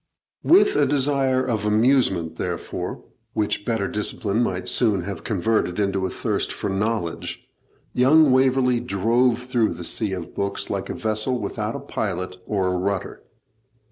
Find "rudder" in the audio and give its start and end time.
12.77-13.21